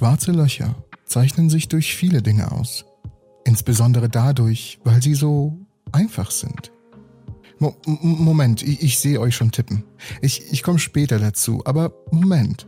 [0.00, 2.86] Schwarze Löcher zeichnen sich durch viele Dinge aus.
[3.44, 5.58] Insbesondere dadurch, weil sie so
[5.92, 6.72] einfach sind.
[7.58, 9.84] Mo Moment, ich, ich sehe euch schon tippen.
[10.22, 12.66] Ich, ich komme später dazu, aber Moment.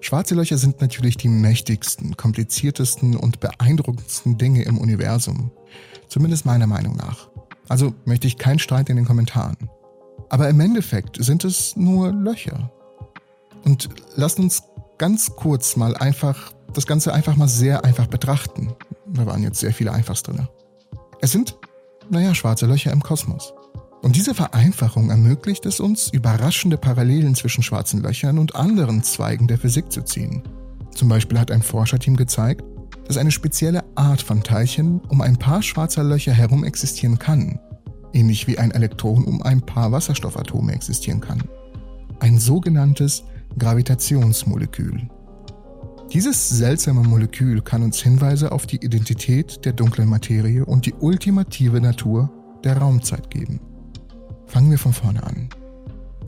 [0.00, 5.52] Schwarze Löcher sind natürlich die mächtigsten, kompliziertesten und beeindruckendsten Dinge im Universum.
[6.08, 7.30] Zumindest meiner Meinung nach.
[7.68, 9.56] Also möchte ich keinen Streit in den Kommentaren.
[10.30, 12.72] Aber im Endeffekt sind es nur Löcher.
[13.62, 14.64] Und lasst uns
[14.98, 18.72] ganz kurz mal einfach das Ganze einfach mal sehr einfach betrachten.
[19.06, 20.48] Da waren jetzt sehr viele Einfachs drin.
[21.20, 21.56] Es sind,
[22.10, 23.54] naja, schwarze Löcher im Kosmos.
[24.02, 29.58] Und diese Vereinfachung ermöglicht es uns, überraschende Parallelen zwischen schwarzen Löchern und anderen Zweigen der
[29.58, 30.42] Physik zu ziehen.
[30.92, 32.64] Zum Beispiel hat ein Forscherteam gezeigt,
[33.06, 37.60] dass eine spezielle Art von Teilchen um ein paar schwarzer Löcher herum existieren kann,
[38.12, 41.42] ähnlich wie ein Elektron um ein paar Wasserstoffatome existieren kann.
[42.18, 43.22] Ein sogenanntes
[43.58, 45.08] Gravitationsmolekül.
[46.12, 51.80] Dieses seltsame Molekül kann uns Hinweise auf die Identität der dunklen Materie und die ultimative
[51.80, 52.30] Natur
[52.64, 53.60] der Raumzeit geben.
[54.46, 55.48] Fangen wir von vorne an.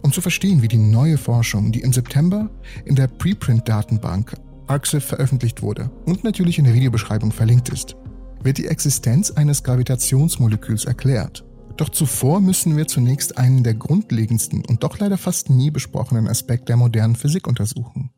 [0.00, 2.48] Um zu verstehen, wie die neue Forschung, die im September
[2.86, 4.34] in der Preprint-Datenbank
[4.68, 7.94] ARXIV veröffentlicht wurde und natürlich in der Videobeschreibung verlinkt ist,
[8.42, 11.44] wird die Existenz eines Gravitationsmoleküls erklärt.
[11.76, 16.70] Doch zuvor müssen wir zunächst einen der grundlegendsten und doch leider fast nie besprochenen Aspekt
[16.70, 18.08] der modernen Physik untersuchen.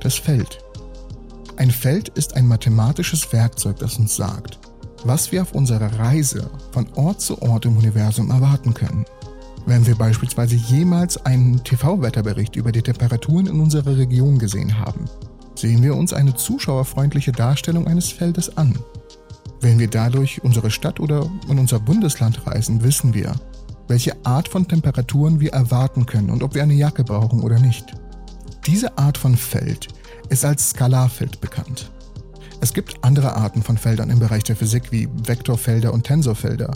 [0.00, 0.58] Das Feld.
[1.56, 4.58] Ein Feld ist ein mathematisches Werkzeug, das uns sagt,
[5.04, 9.04] was wir auf unserer Reise von Ort zu Ort im Universum erwarten können.
[9.64, 15.04] Wenn wir beispielsweise jemals einen TV-Wetterbericht über die Temperaturen in unserer Region gesehen haben,
[15.54, 18.76] sehen wir uns eine zuschauerfreundliche Darstellung eines Feldes an.
[19.60, 23.32] Wenn wir dadurch unsere Stadt oder in unser Bundesland reisen, wissen wir,
[23.86, 27.94] welche Art von Temperaturen wir erwarten können und ob wir eine Jacke brauchen oder nicht.
[28.66, 29.88] Diese Art von Feld
[30.28, 31.90] ist als Skalarfeld bekannt.
[32.60, 36.72] Es gibt andere Arten von Feldern im Bereich der Physik wie Vektorfelder und Tensorfelder,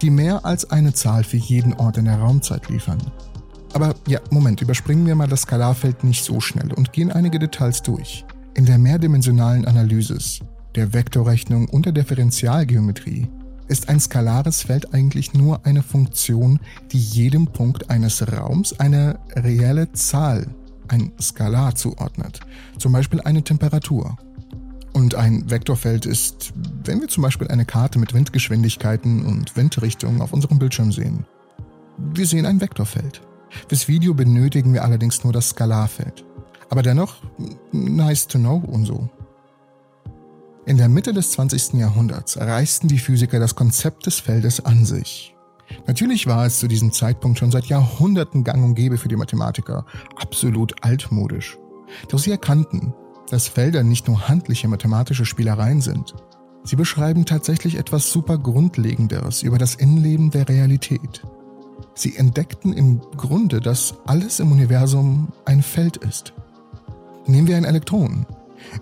[0.00, 2.98] die mehr als eine Zahl für jeden Ort in der Raumzeit liefern.
[3.74, 7.82] Aber ja, Moment, überspringen wir mal das Skalarfeld nicht so schnell und gehen einige Details
[7.82, 8.24] durch.
[8.54, 10.40] In der mehrdimensionalen Analysis,
[10.74, 13.28] der Vektorrechnung und der Differentialgeometrie
[13.68, 16.60] ist ein skalares Feld eigentlich nur eine Funktion,
[16.92, 20.46] die jedem Punkt eines Raums eine reelle Zahl,
[20.88, 22.40] ein Skalar zuordnet,
[22.78, 24.16] zum Beispiel eine Temperatur.
[24.92, 26.54] Und ein Vektorfeld ist,
[26.84, 31.26] wenn wir zum Beispiel eine Karte mit Windgeschwindigkeiten und Windrichtungen auf unserem Bildschirm sehen.
[31.98, 33.20] Wir sehen ein Vektorfeld.
[33.68, 36.24] Fürs Video benötigen wir allerdings nur das Skalarfeld.
[36.70, 37.16] Aber dennoch,
[37.72, 39.08] nice to know und so.
[40.66, 41.74] In der Mitte des 20.
[41.74, 45.35] Jahrhunderts erreichten die Physiker das Konzept des Feldes an sich.
[45.86, 49.84] Natürlich war es zu diesem Zeitpunkt schon seit Jahrhunderten gang und gäbe für die Mathematiker,
[50.16, 51.58] absolut altmodisch.
[52.08, 52.94] Doch sie erkannten,
[53.30, 56.14] dass Felder nicht nur handliche mathematische Spielereien sind.
[56.64, 61.22] Sie beschreiben tatsächlich etwas super Grundlegenderes über das Innenleben der Realität.
[61.94, 66.32] Sie entdeckten im Grunde, dass alles im Universum ein Feld ist.
[67.26, 68.26] Nehmen wir ein Elektron.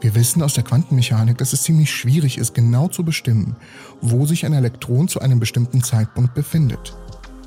[0.01, 3.57] Wir wissen aus der Quantenmechanik, dass es ziemlich schwierig ist, genau zu bestimmen,
[4.01, 6.97] wo sich ein Elektron zu einem bestimmten Zeitpunkt befindet.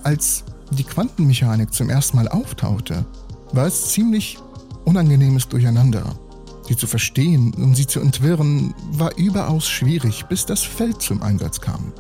[0.04, 3.06] Als die Quantenmechanik zum ersten Mal auftauchte,
[3.54, 4.38] war es ziemlich
[4.86, 6.18] unangenehmes Durcheinander.
[6.68, 11.62] Sie zu verstehen und sie zu entwirren war überaus schwierig, bis das Feld zum Einsatz
[11.62, 11.94] kam.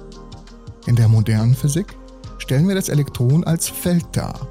[0.87, 1.97] In der modernen Physik
[2.37, 4.47] stellen wir das Elektron als Feld dar.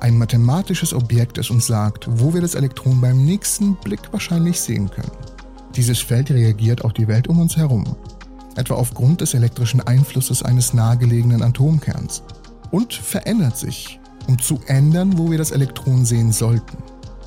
[0.00, 4.90] Ein mathematisches Objekt, das uns sagt, wo wir das Elektron beim nächsten Blick wahrscheinlich sehen
[4.90, 5.12] können.
[5.76, 7.84] Dieses Feld reagiert auf die Welt um uns herum,
[8.56, 12.22] etwa aufgrund des elektrischen Einflusses eines nahegelegenen Atomkerns,
[12.70, 16.78] und verändert sich, um zu ändern, wo wir das Elektron sehen sollten.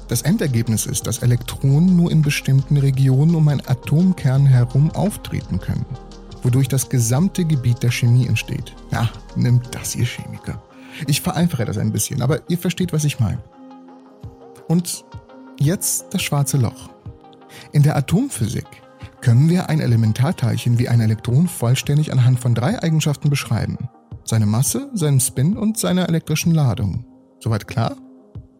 [0.07, 5.85] Das Endergebnis ist, dass Elektronen nur in bestimmten Regionen um einen Atomkern herum auftreten können,
[6.41, 8.73] wodurch das gesamte Gebiet der Chemie entsteht.
[8.91, 10.59] Ja, nimmt das, ihr Chemiker.
[11.07, 13.43] Ich vereinfache das ein bisschen, aber ihr versteht, was ich meine.
[14.67, 15.05] Und
[15.59, 16.89] jetzt das schwarze Loch.
[17.71, 18.65] In der Atomphysik
[19.21, 23.77] können wir ein Elementarteilchen wie ein Elektron vollständig anhand von drei Eigenschaften beschreiben.
[24.25, 27.05] Seine Masse, seinen Spin und seiner elektrischen Ladung.
[27.39, 27.95] Soweit klar?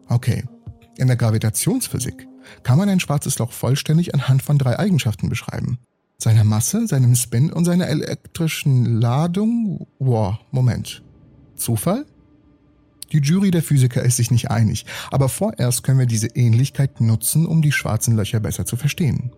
[0.08, 0.44] Okay,
[0.96, 2.28] in der Gravitationsphysik
[2.62, 5.78] kann man ein schwarzes Loch vollständig anhand von drei Eigenschaften beschreiben.
[6.18, 9.86] Seiner Masse, seinem Spin und seiner elektrischen Ladung.
[9.98, 11.02] Wow, Moment.
[11.56, 12.06] Zufall?
[13.14, 17.46] Die Jury der Physiker ist sich nicht einig, aber vorerst können wir diese Ähnlichkeit nutzen,
[17.46, 19.30] um die schwarzen Löcher besser zu verstehen.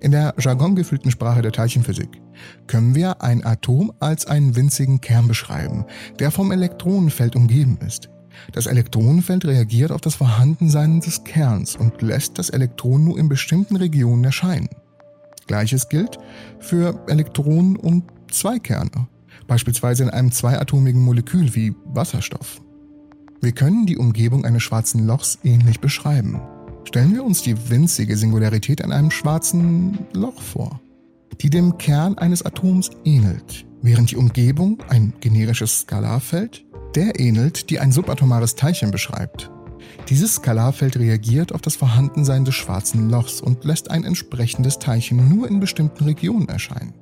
[0.00, 2.08] In der jargongefüllten Sprache der Teilchenphysik
[2.66, 5.84] können wir ein Atom als einen winzigen Kern beschreiben,
[6.18, 8.08] der vom Elektronenfeld umgeben ist.
[8.52, 13.76] Das Elektronenfeld reagiert auf das Vorhandensein des Kerns und lässt das Elektron nur in bestimmten
[13.76, 14.70] Regionen erscheinen.
[15.46, 16.18] Gleiches gilt
[16.58, 19.08] für Elektronen und Zweikerne,
[19.46, 22.62] beispielsweise in einem zweiatomigen Molekül wie Wasserstoff.
[23.42, 26.42] Wir können die Umgebung eines schwarzen Lochs ähnlich beschreiben.
[26.84, 30.78] Stellen wir uns die winzige Singularität an einem schwarzen Loch vor,
[31.40, 37.80] die dem Kern eines Atoms ähnelt, während die Umgebung, ein generisches Skalarfeld, der ähnelt, die
[37.80, 39.50] ein subatomares Teilchen beschreibt.
[40.10, 45.48] Dieses Skalarfeld reagiert auf das Vorhandensein des schwarzen Lochs und lässt ein entsprechendes Teilchen nur
[45.48, 46.92] in bestimmten Regionen erscheinen.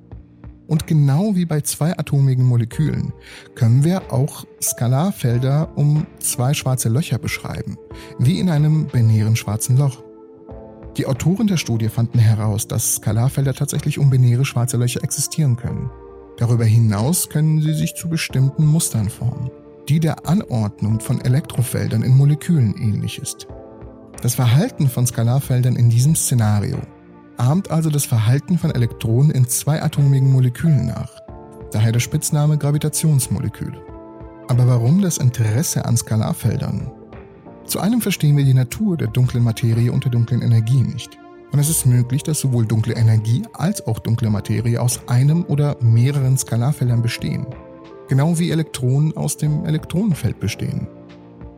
[0.68, 3.14] Und genau wie bei zweiatomigen Molekülen
[3.54, 7.78] können wir auch Skalarfelder um zwei schwarze Löcher beschreiben,
[8.18, 10.04] wie in einem binären schwarzen Loch.
[10.98, 15.90] Die Autoren der Studie fanden heraus, dass Skalarfelder tatsächlich um binäre schwarze Löcher existieren können.
[16.36, 19.50] Darüber hinaus können sie sich zu bestimmten Mustern formen,
[19.88, 23.48] die der Anordnung von Elektrofeldern in Molekülen ähnlich ist.
[24.22, 26.78] Das Verhalten von Skalarfeldern in diesem Szenario
[27.38, 31.10] ahmt also das Verhalten von Elektronen in zweiatomigen Molekülen nach,
[31.72, 33.80] daher der Spitzname Gravitationsmoleküle.
[34.48, 36.90] Aber warum das Interesse an Skalarfeldern?
[37.66, 41.18] Zu einem verstehen wir die Natur der dunklen Materie und der dunklen Energie nicht.
[41.52, 45.76] Und es ist möglich, dass sowohl dunkle Energie als auch dunkle Materie aus einem oder
[45.80, 47.46] mehreren Skalarfeldern bestehen.
[48.08, 50.88] Genau wie Elektronen aus dem Elektronenfeld bestehen.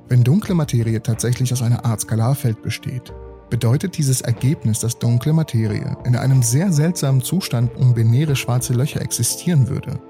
[0.08, 3.12] Wenn dunkle Materie tatsächlich aus einer Art Skalarfeld besteht,
[3.50, 9.02] bedeutet dieses Ergebnis, dass dunkle Materie in einem sehr seltsamen Zustand um binäre schwarze Löcher
[9.02, 10.00] existieren würde.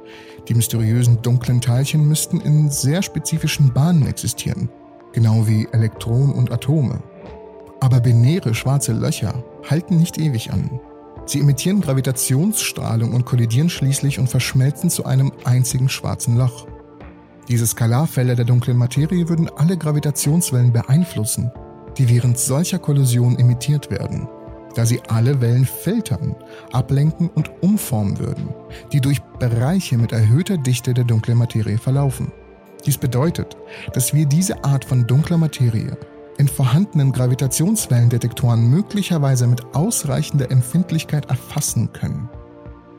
[0.49, 4.69] Die mysteriösen dunklen Teilchen müssten in sehr spezifischen Bahnen existieren,
[5.13, 7.03] genau wie Elektronen und Atome.
[7.81, 10.79] Aber binäre schwarze Löcher halten nicht ewig an.
[11.25, 16.67] Sie emittieren Gravitationsstrahlung und kollidieren schließlich und verschmelzen zu einem einzigen schwarzen Loch.
[17.49, 21.51] Diese Skalarfelder der dunklen Materie würden alle Gravitationswellen beeinflussen
[21.99, 24.29] die während solcher Kollisionen emittiert werden,
[24.75, 26.37] da sie alle Wellen filtern,
[26.73, 28.49] ablenken und umformen würden,
[28.93, 32.33] die durch Bereiche mit erhöhter Dichte der dunklen Materie verlaufen.
[32.87, 33.57] Dies bedeutet,
[33.93, 35.97] dass wir diese Art von dunkler Materie
[36.39, 42.31] in vorhandenen Gravitationswellendetektoren möglicherweise mit ausreichender Empfindlichkeit erfassen können.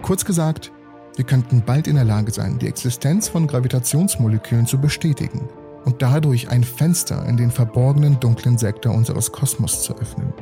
[0.04, 0.72] Kurz gesagt,
[1.16, 5.50] wir könnten bald in der Lage sein, die Existenz von Gravitationsmolekülen zu bestätigen
[5.86, 10.34] und dadurch ein Fenster in den verborgenen dunklen Sektor unseres Kosmos zu öffnen.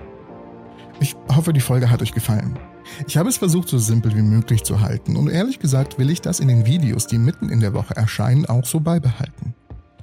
[1.00, 2.60] Ich hoffe, die Folge hat euch gefallen.
[3.08, 6.22] Ich habe es versucht, so simpel wie möglich zu halten und ehrlich gesagt will ich
[6.22, 9.49] das in den Videos, die mitten in der Woche erscheinen, auch so beibehalten.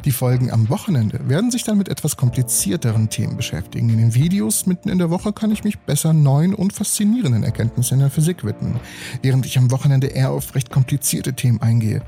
[0.07, 3.89] Die Folgen am Wochenende werden sich dann mit etwas komplizierteren Themen beschäftigen.
[3.89, 7.95] In den Videos mitten in der Woche kann ich mich besser neuen und faszinierenden Erkenntnissen
[7.95, 8.79] in der Physik widmen,
[9.23, 12.03] während ich am Wochenende eher auf recht komplizierte Themen eingehe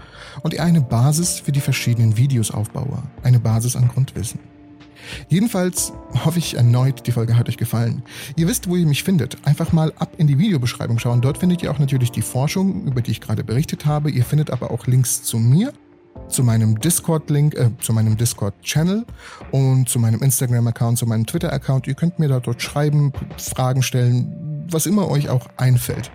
[0.45, 4.39] und eher eine Basis für die verschiedenen Videos aufbaue, eine Basis an Grundwissen.
[5.29, 5.93] Jedenfalls
[6.25, 8.05] hoffe ich erneut, die Folge hat euch gefallen.
[8.37, 9.39] Ihr wisst, wo ihr mich findet.
[9.45, 11.21] Einfach mal ab in die Videobeschreibung schauen.
[11.21, 14.09] Dort findet ihr auch natürlich die Forschung, über die ich gerade berichtet habe.
[14.09, 15.73] Ihr findet aber auch Links zu mir
[16.29, 19.05] zu meinem Discord-Link, äh, zu meinem Discord-Channel
[19.51, 21.87] und zu meinem Instagram-Account, zu meinem Twitter-Account.
[21.87, 26.11] Ihr könnt mir da dort schreiben, Fragen stellen, was immer euch auch einfällt.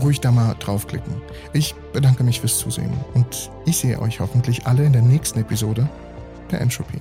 [0.00, 1.14] Ruhig da mal draufklicken.
[1.52, 5.88] Ich bedanke mich fürs Zusehen und ich sehe euch hoffentlich alle in der nächsten Episode
[6.50, 6.98] der Entropy.